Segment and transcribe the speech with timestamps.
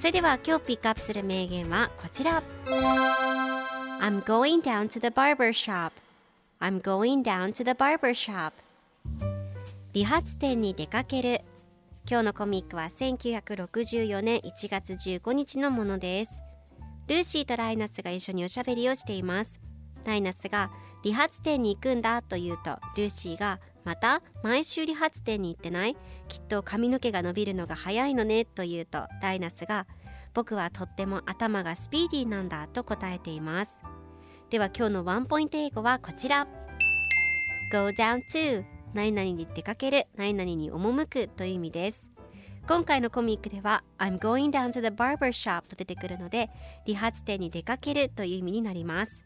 [0.00, 2.42] それでは今日ピックアップする名言はこちら。
[4.00, 5.92] I'm going down to the barber shop.
[6.58, 8.52] I'm going down to the barber shop.
[9.92, 11.42] 理髪店に出かける。
[12.10, 16.40] 今日のコミックは1964年1月15日のものです。
[17.06, 19.60] ルーシーとライナスが一緒におしゃべりをしています。
[20.06, 20.70] ライナスが
[21.02, 25.96] 理髪店に行くんだと言うとルーシーがまた毎週理髪店に行ってない？
[26.28, 29.86] きっと髪の毛が伸びるのが早いのねと言うとライナスが
[30.34, 33.82] 僕はとっても頭がスピーディーなんだと答えています。
[34.50, 36.46] では今日のワンポイント英語はこちら。
[37.72, 38.64] Go down to
[38.94, 42.10] 何々に出かける何々に赴くという意味です。
[42.68, 46.50] 今回のコミックでは I'm going down to the barber shop と出てくるので
[46.84, 49.24] 理髪店に出かけるという意味になります。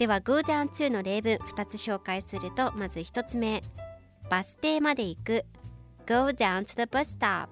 [0.00, 3.62] では Go down to の例文2つ紹介するとまず1つ目
[4.30, 5.44] バス停まで行く
[6.06, 7.48] Go down to the bus stop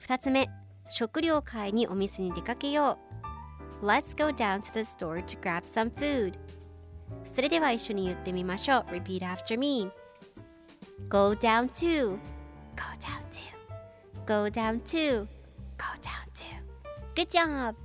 [0.00, 0.48] 2つ目
[0.88, 2.98] 食料買いにお店に出かけよ
[3.80, 6.34] う Let's go down to the store to grab some food
[7.24, 9.88] それでは一緒に言ってみましょう Repeat after me
[11.08, 12.18] Go down to
[12.74, 13.40] Go down to
[14.26, 15.28] Go down to
[15.76, 16.46] Go down to
[17.14, 17.76] Good job!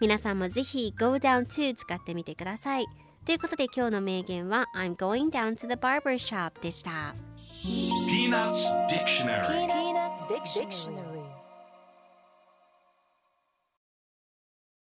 [0.00, 2.86] 皆さんもぜひ Go down to 使ってみてください。
[3.24, 7.14] ということで今日の名言は I'm going down to the barber shop でした。
[7.62, 11.07] Peanuts Dictionary